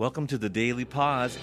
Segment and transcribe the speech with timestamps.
[0.00, 1.36] Welcome to the Daily Pause.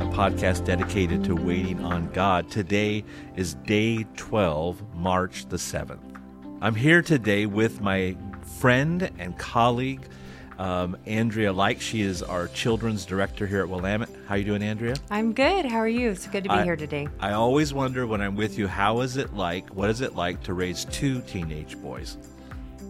[0.00, 2.50] A podcast dedicated to waiting on God.
[2.50, 3.04] Today
[3.36, 6.00] is day 12, March the 7th.
[6.60, 8.16] I'm here today with my
[8.58, 10.02] friend and colleague,
[10.58, 11.80] um, Andrea Leik.
[11.80, 14.08] She is our children's director here at Willamette.
[14.26, 14.96] How you doing, Andrea?
[15.12, 15.64] I'm good.
[15.64, 16.10] How are you?
[16.10, 17.06] It's good to be I- here today.
[17.20, 20.42] I always wonder when I'm with you, how is it like, what is it like
[20.42, 22.18] to raise two teenage boys?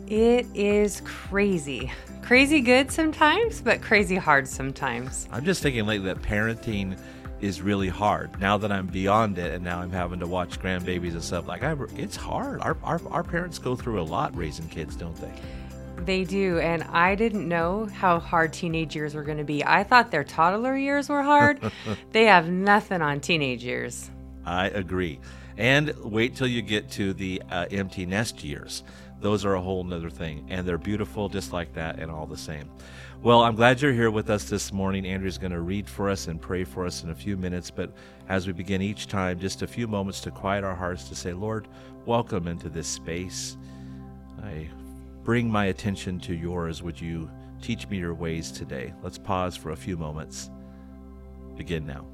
[0.07, 1.91] It is crazy.
[2.23, 5.29] Crazy good sometimes, but crazy hard sometimes.
[5.33, 6.99] I'm just thinking lately that parenting
[7.41, 8.39] is really hard.
[8.41, 11.47] Now that I'm beyond it, and now I'm having to watch grandbabies and stuff.
[11.47, 12.61] Like I, it's hard.
[12.61, 15.33] Our, our our parents go through a lot raising kids, don't they?
[16.05, 19.65] They do, and I didn't know how hard teenage years were going to be.
[19.65, 21.61] I thought their toddler years were hard.
[22.13, 24.11] they have nothing on teenage years.
[24.45, 25.21] I agree.
[25.59, 28.83] And wait till you get to the uh, empty nest years.
[29.21, 32.37] Those are a whole nother thing, and they're beautiful just like that, and all the
[32.37, 32.71] same.
[33.23, 35.05] Well, I'm glad you're here with us this morning.
[35.05, 37.93] Andrea's going to read for us and pray for us in a few minutes, but
[38.29, 41.35] as we begin each time, just a few moments to quiet our hearts to say,
[41.35, 41.69] Lord,
[42.07, 43.59] welcome into this space.
[44.43, 44.69] I
[45.23, 46.83] bring my attention to yours.
[46.83, 48.95] Would you teach me your ways today?
[49.03, 50.51] Let's pause for a few moments.
[51.57, 52.07] Begin now.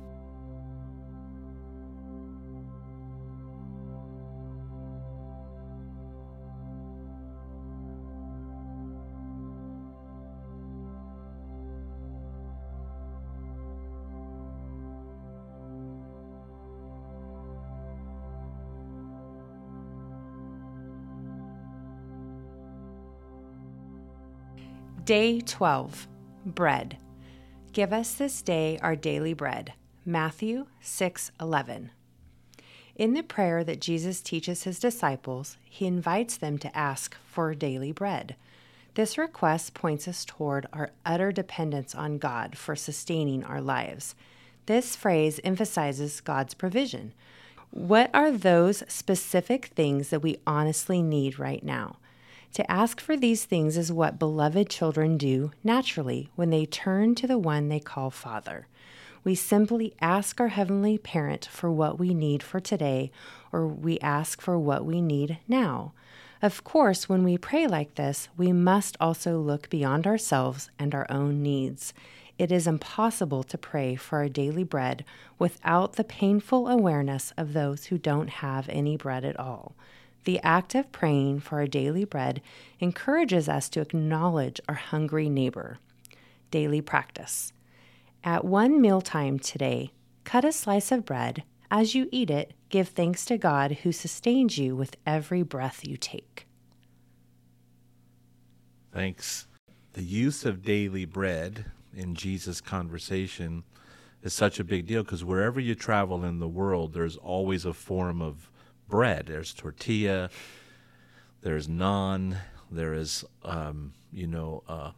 [25.07, 26.09] Day 12
[26.47, 26.99] Bread.
[27.73, 29.73] Give us this day our daily bread.
[30.05, 31.91] Matthew 6:11.
[32.97, 37.93] In the prayer that Jesus teaches his disciples, he invites them to ask for daily
[37.93, 38.35] bread.
[38.95, 44.17] This request points us toward our utter dependence on God for sustaining our lives.
[44.67, 47.15] This phrase emphasizes God's provision.
[47.71, 51.99] What are those specific things that we honestly need right now?
[52.55, 57.27] To ask for these things is what beloved children do naturally when they turn to
[57.27, 58.67] the one they call Father.
[59.25, 63.11] We simply ask our Heavenly Parent for what we need for today,
[63.53, 65.93] or we ask for what we need now.
[66.41, 71.07] Of course, when we pray like this, we must also look beyond ourselves and our
[71.11, 71.93] own needs.
[72.39, 75.05] It is impossible to pray for our daily bread
[75.39, 79.75] without the painful awareness of those who don't have any bread at all.
[80.27, 82.43] The act of praying for our daily bread
[82.81, 85.79] encourages us to acknowledge our hungry neighbor.
[86.51, 87.53] Daily practice.
[88.25, 89.93] At one mealtime today,
[90.25, 91.45] cut a slice of bread.
[91.71, 95.97] As you eat it, give thanks to God who sustains you with every breath you
[95.97, 96.49] take.
[98.93, 99.47] Thanks.
[99.93, 103.63] The use of daily bread in Jesus' conversation
[104.25, 107.73] is such a big deal because wherever you travel in the world, there's always a
[107.73, 108.51] form of
[108.89, 109.27] bread.
[109.27, 110.31] There's tortilla,
[111.43, 112.37] there's naan,
[112.71, 114.93] there is, um, you know, uh,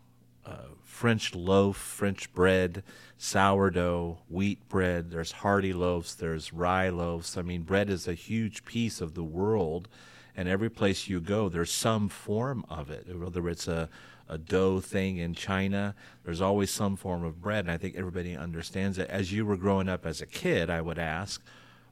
[0.46, 2.82] uh, French loaf, French bread,
[3.18, 5.10] sourdough, wheat bread.
[5.10, 7.36] There's hearty loaves, there's rye loaves.
[7.36, 9.88] I mean, bread is a huge piece of the world,
[10.34, 13.06] and every place you go, there's some form of it.
[13.18, 13.88] Whether it's a
[14.28, 15.94] a dough thing in China,
[16.24, 19.08] there's always some form of bread, and I think everybody understands it.
[19.08, 21.42] As you were growing up as a kid, I would ask,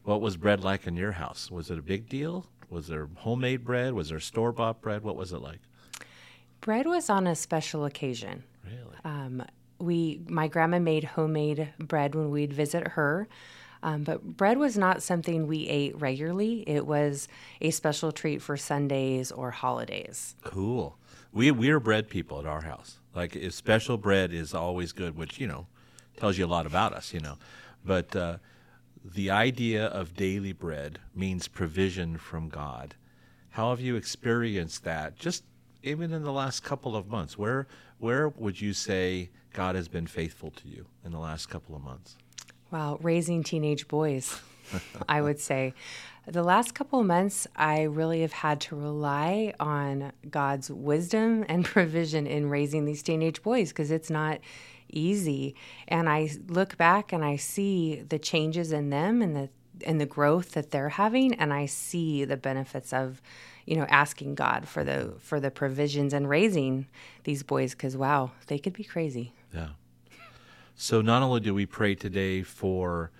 [0.06, 1.50] what was bread like in your house?
[1.50, 2.47] Was it a big deal?
[2.71, 3.93] Was there homemade bread?
[3.93, 5.03] Was there store bought bread?
[5.03, 5.59] What was it like?
[6.61, 8.45] Bread was on a special occasion.
[8.65, 8.97] Really?
[9.05, 9.43] Um,
[9.78, 13.27] we, my grandma made homemade bread when we'd visit her.
[13.83, 16.62] Um, but bread was not something we ate regularly.
[16.69, 17.27] It was
[17.61, 20.37] a special treat for Sundays or holidays.
[20.45, 20.97] Cool.
[21.33, 22.99] We we're bread people at our house.
[23.12, 25.66] Like if special bread is always good, which you know
[26.16, 27.39] tells you a lot about us, you know.
[27.84, 28.39] But uh,
[29.15, 32.94] the idea of daily bread means provision from God.
[33.50, 35.17] How have you experienced that?
[35.17, 35.44] Just
[35.83, 37.66] even in the last couple of months, where
[37.98, 41.83] where would you say God has been faithful to you in the last couple of
[41.83, 42.16] months?
[42.77, 44.39] Wow, raising teenage boys,
[45.09, 45.73] I would say.
[46.27, 52.27] The last couple months, I really have had to rely on God's wisdom and provision
[52.27, 54.41] in raising these teenage boys because it's not
[54.91, 55.55] easy.
[55.89, 59.49] And I look back and I see the changes in them and the
[59.87, 63.23] and the growth that they're having, and I see the benefits of,
[63.65, 66.89] you know, asking God for the for the provisions and raising
[67.25, 69.33] these boys because wow, they could be crazy.
[69.55, 69.69] Yeah.
[70.77, 73.11] So not only do we pray today for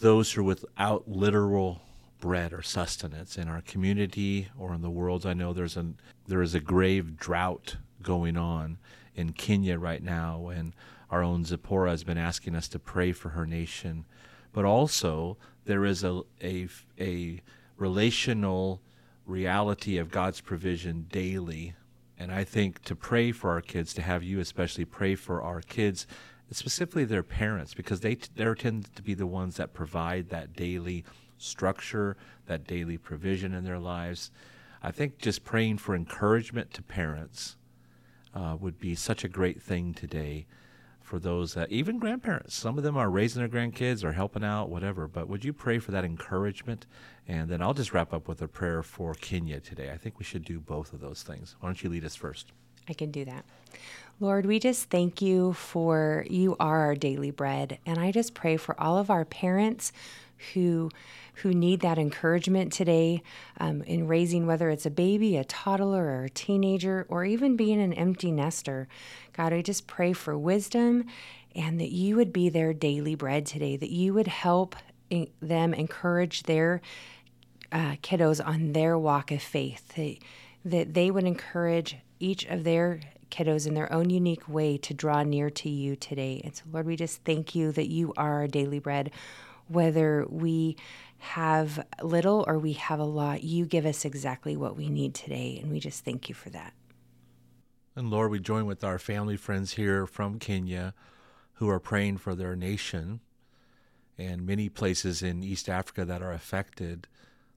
[0.00, 1.82] those who are without literal
[2.20, 5.26] bread or sustenance in our community or in the world.
[5.26, 5.86] I know there's a
[6.26, 8.78] there is a grave drought going on
[9.14, 10.74] in Kenya right now, and
[11.10, 14.06] our own Zipporah has been asking us to pray for her nation.
[14.52, 16.68] But also there is a a,
[17.00, 17.40] a
[17.76, 18.80] relational
[19.26, 21.74] reality of God's provision daily.
[22.18, 25.62] And I think to pray for our kids, to have you especially pray for our
[25.62, 26.06] kids,
[26.50, 31.04] specifically their parents, because they they tend to be the ones that provide that daily
[31.38, 32.16] structure,
[32.46, 34.30] that daily provision in their lives.
[34.82, 37.56] I think just praying for encouragement to parents
[38.34, 40.46] uh, would be such a great thing today
[41.00, 42.54] for those that even grandparents.
[42.54, 45.78] Some of them are raising their grandkids or helping out whatever but would you pray
[45.78, 46.86] for that encouragement?
[47.26, 49.90] And then i'll just wrap up with a prayer for kenya today.
[49.90, 51.56] I think we should do both of those things.
[51.60, 52.52] Why don't you lead us first
[52.88, 53.44] i can do that
[54.18, 58.56] lord we just thank you for you are our daily bread and i just pray
[58.56, 59.92] for all of our parents
[60.54, 60.90] who
[61.42, 63.22] who need that encouragement today
[63.58, 67.80] um, in raising whether it's a baby, a toddler, or a teenager, or even being
[67.80, 68.88] an empty nester.
[69.32, 71.06] God, I just pray for wisdom
[71.54, 74.76] and that you would be their daily bread today, that you would help
[75.40, 76.80] them encourage their
[77.72, 80.18] uh, kiddos on their walk of faith, that,
[80.64, 83.00] that they would encourage each of their
[83.30, 86.40] kiddos in their own unique way to draw near to you today.
[86.44, 89.10] And so, Lord, we just thank you that you are our daily bread
[89.70, 90.76] whether we
[91.18, 95.58] have little or we have a lot, you give us exactly what we need today.
[95.62, 96.74] And we just thank you for that.
[97.94, 100.92] And Lord, we join with our family friends here from Kenya
[101.54, 103.20] who are praying for their nation
[104.18, 107.06] and many places in East Africa that are affected.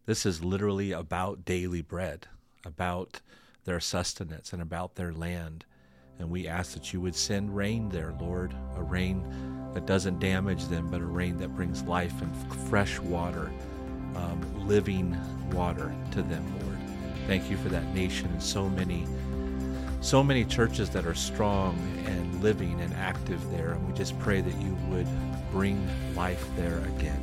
[0.06, 2.28] This is literally about daily bread,
[2.64, 3.22] about
[3.66, 5.66] their sustenance, and about their land.
[6.20, 9.26] And we ask that you would send rain there, Lord, a rain
[9.74, 12.36] that doesn't damage them, but a rain that brings life and
[12.70, 13.52] fresh water,
[14.16, 15.18] um, living
[15.52, 16.78] water to them, Lord.
[17.28, 19.08] Thank you for that nation and so many,
[20.02, 21.76] so many churches that are strong
[22.06, 23.72] and living and active there.
[23.72, 25.08] And we just pray that you would
[25.52, 27.22] bring life there again.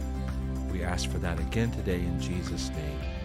[0.73, 3.20] We ask for that again today in Jesus' name.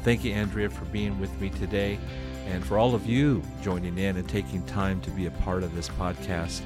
[0.00, 1.98] Well, thank you, Andrea, for being with me today.
[2.46, 5.74] And for all of you joining in and taking time to be a part of
[5.74, 6.62] this podcast,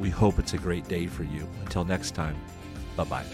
[0.00, 1.46] we hope it's a great day for you.
[1.60, 2.36] Until next time,
[2.96, 3.24] bye bye.